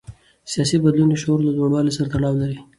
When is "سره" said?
1.97-2.11